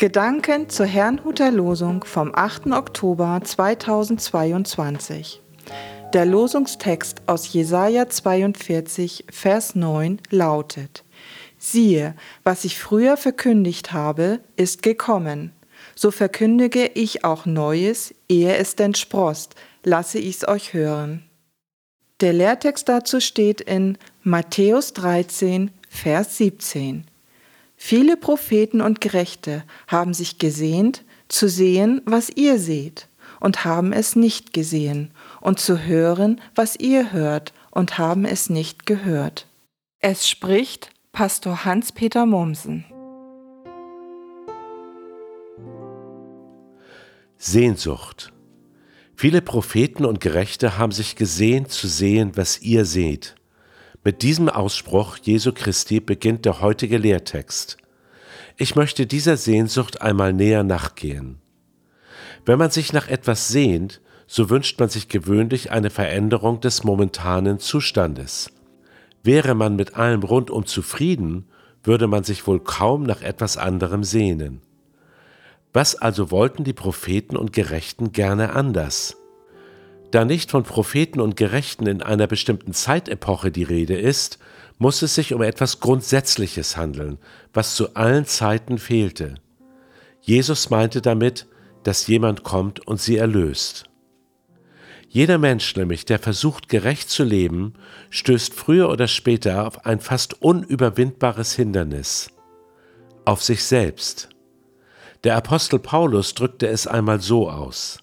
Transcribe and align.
Gedanken 0.00 0.70
zur 0.70 0.86
Herrnhuter 0.86 1.50
Losung 1.50 2.04
vom 2.04 2.34
8. 2.34 2.68
Oktober 2.68 3.38
2022. 3.44 5.42
Der 6.14 6.24
Losungstext 6.24 7.20
aus 7.26 7.52
Jesaja 7.52 8.08
42, 8.08 9.26
Vers 9.30 9.74
9 9.74 10.22
lautet: 10.30 11.04
Siehe, 11.58 12.14
was 12.44 12.64
ich 12.64 12.78
früher 12.78 13.18
verkündigt 13.18 13.92
habe, 13.92 14.40
ist 14.56 14.82
gekommen. 14.82 15.52
So 15.94 16.10
verkündige 16.10 16.86
ich 16.86 17.22
auch 17.22 17.44
Neues, 17.44 18.14
ehe 18.26 18.56
es 18.56 18.76
denn 18.76 18.94
sprost, 18.94 19.54
lasse 19.84 20.18
ich's 20.18 20.48
euch 20.48 20.72
hören. 20.72 21.24
Der 22.22 22.32
Lehrtext 22.32 22.88
dazu 22.88 23.20
steht 23.20 23.60
in 23.60 23.98
Matthäus 24.22 24.94
13, 24.94 25.70
Vers 25.90 26.38
17. 26.38 27.09
Viele 27.82 28.18
Propheten 28.18 28.82
und 28.82 29.00
Gerechte 29.00 29.64
haben 29.88 30.12
sich 30.12 30.38
gesehnt, 30.38 31.02
zu 31.28 31.48
sehen, 31.48 32.02
was 32.04 32.28
ihr 32.28 32.58
seht, 32.58 33.08
und 33.40 33.64
haben 33.64 33.94
es 33.94 34.14
nicht 34.14 34.52
gesehen, 34.52 35.12
und 35.40 35.58
zu 35.58 35.86
hören, 35.86 36.42
was 36.54 36.76
ihr 36.76 37.10
hört, 37.10 37.54
und 37.70 37.96
haben 37.96 38.26
es 38.26 38.50
nicht 38.50 38.84
gehört. 38.84 39.46
Es 39.98 40.28
spricht 40.28 40.90
Pastor 41.10 41.64
Hans-Peter 41.64 42.26
Mommsen. 42.26 42.84
Sehnsucht. 47.38 48.30
Viele 49.16 49.40
Propheten 49.40 50.04
und 50.04 50.20
Gerechte 50.20 50.76
haben 50.76 50.92
sich 50.92 51.16
gesehnt 51.16 51.70
zu 51.70 51.88
sehen, 51.88 52.32
was 52.34 52.60
ihr 52.60 52.84
seht. 52.84 53.36
Mit 54.02 54.22
diesem 54.22 54.48
Ausspruch 54.48 55.18
Jesu 55.18 55.52
Christi 55.52 56.00
beginnt 56.00 56.46
der 56.46 56.62
heutige 56.62 56.96
Lehrtext. 56.96 57.76
Ich 58.56 58.76
möchte 58.76 59.06
dieser 59.06 59.36
Sehnsucht 59.36 60.02
einmal 60.02 60.32
näher 60.32 60.62
nachgehen. 60.62 61.40
Wenn 62.44 62.58
man 62.58 62.70
sich 62.70 62.92
nach 62.92 63.08
etwas 63.08 63.48
sehnt, 63.48 64.00
so 64.26 64.48
wünscht 64.48 64.78
man 64.78 64.88
sich 64.88 65.08
gewöhnlich 65.08 65.70
eine 65.72 65.90
Veränderung 65.90 66.60
des 66.60 66.84
momentanen 66.84 67.58
Zustandes. 67.58 68.50
Wäre 69.22 69.54
man 69.54 69.76
mit 69.76 69.96
allem 69.96 70.22
rundum 70.22 70.66
zufrieden, 70.66 71.46
würde 71.82 72.06
man 72.06 72.24
sich 72.24 72.46
wohl 72.46 72.60
kaum 72.60 73.02
nach 73.02 73.22
etwas 73.22 73.56
anderem 73.56 74.04
sehnen. 74.04 74.62
Was 75.72 75.94
also 75.94 76.30
wollten 76.30 76.64
die 76.64 76.72
Propheten 76.72 77.36
und 77.36 77.52
Gerechten 77.52 78.12
gerne 78.12 78.54
anders? 78.54 79.16
Da 80.10 80.24
nicht 80.24 80.50
von 80.50 80.64
Propheten 80.64 81.20
und 81.20 81.36
Gerechten 81.36 81.86
in 81.86 82.02
einer 82.02 82.26
bestimmten 82.26 82.72
Zeitepoche 82.72 83.50
die 83.50 83.62
Rede 83.62 83.96
ist, 83.96 84.38
muss 84.78 85.02
es 85.02 85.14
sich 85.14 85.34
um 85.34 85.42
etwas 85.42 85.80
Grundsätzliches 85.80 86.76
handeln, 86.76 87.18
was 87.52 87.76
zu 87.76 87.94
allen 87.94 88.24
Zeiten 88.24 88.78
fehlte. 88.78 89.34
Jesus 90.20 90.70
meinte 90.70 91.00
damit, 91.00 91.46
dass 91.84 92.06
jemand 92.06 92.42
kommt 92.42 92.86
und 92.86 93.00
sie 93.00 93.16
erlöst. 93.16 93.84
Jeder 95.08 95.38
Mensch 95.38 95.74
nämlich, 95.76 96.04
der 96.04 96.18
versucht 96.18 96.68
gerecht 96.68 97.10
zu 97.10 97.24
leben, 97.24 97.74
stößt 98.10 98.54
früher 98.54 98.88
oder 98.88 99.08
später 99.08 99.66
auf 99.66 99.84
ein 99.84 100.00
fast 100.00 100.40
unüberwindbares 100.40 101.54
Hindernis, 101.54 102.30
auf 103.24 103.42
sich 103.42 103.64
selbst. 103.64 104.28
Der 105.24 105.36
Apostel 105.36 105.78
Paulus 105.78 106.34
drückte 106.34 106.68
es 106.68 106.86
einmal 106.86 107.20
so 107.20 107.50
aus. 107.50 107.99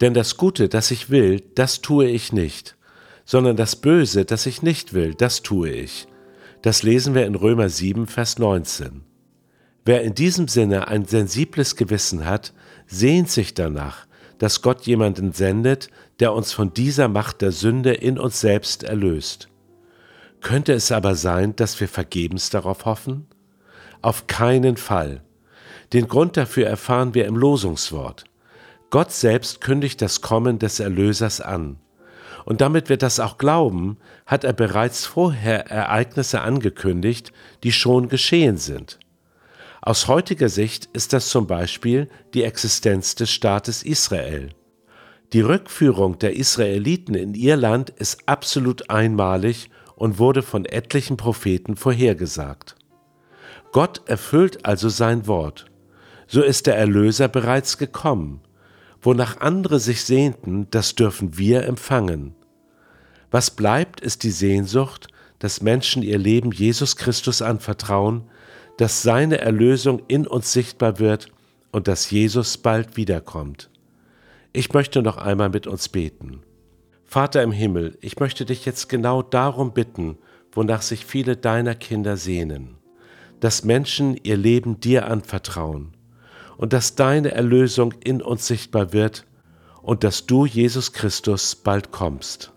Denn 0.00 0.14
das 0.14 0.36
Gute, 0.36 0.68
das 0.68 0.90
ich 0.90 1.10
will, 1.10 1.40
das 1.54 1.80
tue 1.80 2.06
ich 2.06 2.32
nicht, 2.32 2.76
sondern 3.24 3.56
das 3.56 3.76
Böse, 3.76 4.24
das 4.24 4.46
ich 4.46 4.62
nicht 4.62 4.92
will, 4.92 5.14
das 5.14 5.42
tue 5.42 5.70
ich. 5.70 6.06
Das 6.62 6.82
lesen 6.82 7.14
wir 7.14 7.26
in 7.26 7.34
Römer 7.34 7.68
7, 7.68 8.06
Vers 8.06 8.38
19. 8.38 9.02
Wer 9.84 10.02
in 10.02 10.14
diesem 10.14 10.48
Sinne 10.48 10.88
ein 10.88 11.04
sensibles 11.04 11.76
Gewissen 11.76 12.24
hat, 12.24 12.52
sehnt 12.86 13.30
sich 13.30 13.54
danach, 13.54 14.06
dass 14.38 14.62
Gott 14.62 14.86
jemanden 14.86 15.32
sendet, 15.32 15.88
der 16.20 16.32
uns 16.32 16.52
von 16.52 16.72
dieser 16.74 17.08
Macht 17.08 17.42
der 17.42 17.52
Sünde 17.52 17.92
in 17.92 18.18
uns 18.18 18.40
selbst 18.40 18.82
erlöst. 18.82 19.48
Könnte 20.40 20.72
es 20.72 20.92
aber 20.92 21.14
sein, 21.14 21.56
dass 21.56 21.80
wir 21.80 21.88
vergebens 21.88 22.50
darauf 22.50 22.84
hoffen? 22.84 23.26
Auf 24.02 24.26
keinen 24.26 24.76
Fall. 24.76 25.22
Den 25.92 26.06
Grund 26.06 26.36
dafür 26.36 26.66
erfahren 26.66 27.14
wir 27.14 27.26
im 27.26 27.36
Losungswort. 27.36 28.24
Gott 28.90 29.12
selbst 29.12 29.60
kündigt 29.60 30.00
das 30.00 30.22
Kommen 30.22 30.58
des 30.58 30.80
Erlösers 30.80 31.40
an. 31.40 31.76
Und 32.46 32.62
damit 32.62 32.88
wir 32.88 32.96
das 32.96 33.20
auch 33.20 33.36
glauben, 33.36 33.98
hat 34.24 34.44
er 34.44 34.54
bereits 34.54 35.04
vorher 35.04 35.66
Ereignisse 35.70 36.40
angekündigt, 36.40 37.32
die 37.62 37.72
schon 37.72 38.08
geschehen 38.08 38.56
sind. 38.56 38.98
Aus 39.82 40.08
heutiger 40.08 40.48
Sicht 40.48 40.86
ist 40.94 41.12
das 41.12 41.28
zum 41.28 41.46
Beispiel 41.46 42.08
die 42.32 42.44
Existenz 42.44 43.14
des 43.14 43.30
Staates 43.30 43.82
Israel. 43.82 44.50
Die 45.34 45.42
Rückführung 45.42 46.18
der 46.18 46.36
Israeliten 46.36 47.14
in 47.14 47.34
ihr 47.34 47.56
Land 47.56 47.90
ist 47.90 48.26
absolut 48.26 48.88
einmalig 48.88 49.68
und 49.94 50.18
wurde 50.18 50.40
von 50.40 50.64
etlichen 50.64 51.18
Propheten 51.18 51.76
vorhergesagt. 51.76 52.76
Gott 53.72 54.00
erfüllt 54.06 54.64
also 54.64 54.88
sein 54.88 55.26
Wort. 55.26 55.66
So 56.26 56.42
ist 56.42 56.66
der 56.66 56.78
Erlöser 56.78 57.28
bereits 57.28 57.76
gekommen. 57.76 58.40
Wonach 59.00 59.40
andere 59.40 59.78
sich 59.78 60.04
sehnten, 60.04 60.66
das 60.70 60.94
dürfen 60.94 61.38
wir 61.38 61.64
empfangen. 61.64 62.34
Was 63.30 63.50
bleibt, 63.50 64.00
ist 64.00 64.22
die 64.24 64.30
Sehnsucht, 64.30 65.08
dass 65.38 65.62
Menschen 65.62 66.02
ihr 66.02 66.18
Leben 66.18 66.50
Jesus 66.50 66.96
Christus 66.96 67.42
anvertrauen, 67.42 68.24
dass 68.76 69.02
seine 69.02 69.38
Erlösung 69.38 70.02
in 70.08 70.26
uns 70.26 70.52
sichtbar 70.52 70.98
wird 70.98 71.28
und 71.70 71.86
dass 71.86 72.10
Jesus 72.10 72.58
bald 72.58 72.96
wiederkommt. 72.96 73.70
Ich 74.52 74.72
möchte 74.72 75.02
noch 75.02 75.18
einmal 75.18 75.50
mit 75.50 75.66
uns 75.66 75.88
beten. 75.88 76.40
Vater 77.04 77.42
im 77.42 77.52
Himmel, 77.52 77.96
ich 78.00 78.18
möchte 78.18 78.44
dich 78.44 78.64
jetzt 78.64 78.88
genau 78.88 79.22
darum 79.22 79.72
bitten, 79.72 80.18
wonach 80.52 80.82
sich 80.82 81.06
viele 81.06 81.36
deiner 81.36 81.74
Kinder 81.74 82.16
sehnen, 82.16 82.76
dass 83.40 83.64
Menschen 83.64 84.16
ihr 84.22 84.36
Leben 84.36 84.80
dir 84.80 85.06
anvertrauen 85.06 85.97
und 86.58 86.74
dass 86.74 86.96
deine 86.96 87.30
Erlösung 87.30 87.94
in 88.04 88.20
uns 88.20 88.46
sichtbar 88.46 88.92
wird 88.92 89.24
und 89.80 90.04
dass 90.04 90.26
du, 90.26 90.44
Jesus 90.44 90.92
Christus, 90.92 91.54
bald 91.54 91.92
kommst. 91.92 92.52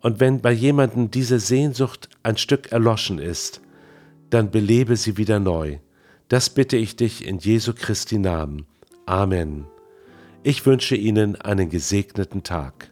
Und 0.00 0.18
wenn 0.18 0.40
bei 0.40 0.50
jemandem 0.50 1.10
diese 1.10 1.38
Sehnsucht 1.38 2.08
ein 2.22 2.36
Stück 2.36 2.72
erloschen 2.72 3.18
ist, 3.18 3.60
dann 4.30 4.50
belebe 4.50 4.96
sie 4.96 5.16
wieder 5.16 5.38
neu. 5.38 5.78
Das 6.28 6.50
bitte 6.50 6.76
ich 6.76 6.96
dich 6.96 7.24
in 7.24 7.38
Jesu 7.38 7.72
Christi 7.74 8.18
Namen. 8.18 8.66
Amen. 9.04 9.66
Ich 10.42 10.64
wünsche 10.66 10.96
Ihnen 10.96 11.36
einen 11.36 11.70
gesegneten 11.70 12.42
Tag. 12.42 12.90